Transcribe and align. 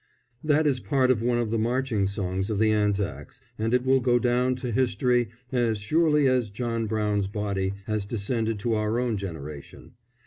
'"That 0.51 0.65
is 0.65 0.79
part 0.79 1.11
of 1.11 1.21
one 1.21 1.37
of 1.37 1.51
the 1.51 1.59
marching 1.59 2.07
songs 2.07 2.49
of 2.49 2.57
the 2.57 2.71
Anzacs, 2.71 3.39
and 3.59 3.71
it 3.71 3.85
will 3.85 3.99
go 3.99 4.17
down 4.17 4.55
to 4.55 4.71
history 4.71 5.29
as 5.51 5.77
surely 5.77 6.27
as 6.27 6.49
"John 6.49 6.87
Brown's 6.87 7.27
Body" 7.27 7.73
has 7.85 8.07
descended 8.07 8.57
to 8.61 8.73
our 8.73 8.99
own 8.99 9.15
generation. 9.15 9.91